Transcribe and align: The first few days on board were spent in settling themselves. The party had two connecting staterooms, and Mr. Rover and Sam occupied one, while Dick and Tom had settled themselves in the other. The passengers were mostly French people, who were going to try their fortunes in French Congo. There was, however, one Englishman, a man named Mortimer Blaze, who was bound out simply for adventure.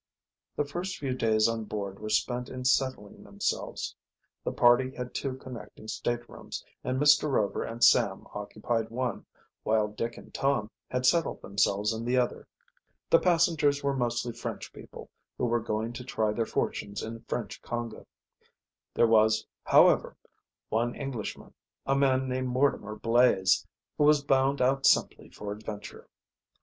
The 0.55 0.65
first 0.65 0.97
few 0.97 1.13
days 1.13 1.47
on 1.47 1.65
board 1.65 1.99
were 1.99 2.09
spent 2.09 2.49
in 2.49 2.65
settling 2.65 3.23
themselves. 3.23 3.95
The 4.43 4.51
party 4.51 4.95
had 4.95 5.13
two 5.13 5.35
connecting 5.35 5.87
staterooms, 5.87 6.65
and 6.83 6.99
Mr. 6.99 7.29
Rover 7.29 7.61
and 7.63 7.83
Sam 7.83 8.25
occupied 8.33 8.89
one, 8.89 9.27
while 9.61 9.89
Dick 9.89 10.17
and 10.17 10.33
Tom 10.33 10.71
had 10.89 11.05
settled 11.05 11.43
themselves 11.43 11.93
in 11.93 12.03
the 12.03 12.17
other. 12.17 12.47
The 13.11 13.19
passengers 13.19 13.83
were 13.83 13.95
mostly 13.95 14.33
French 14.33 14.73
people, 14.73 15.11
who 15.37 15.45
were 15.45 15.59
going 15.61 15.93
to 15.93 16.03
try 16.03 16.31
their 16.31 16.47
fortunes 16.47 17.03
in 17.03 17.23
French 17.27 17.61
Congo. 17.61 18.07
There 18.95 19.05
was, 19.05 19.45
however, 19.65 20.17
one 20.69 20.95
Englishman, 20.95 21.53
a 21.85 21.95
man 21.95 22.27
named 22.27 22.47
Mortimer 22.47 22.95
Blaze, 22.95 23.67
who 23.99 24.05
was 24.05 24.23
bound 24.23 24.63
out 24.63 24.87
simply 24.87 25.29
for 25.29 25.51
adventure. 25.51 26.07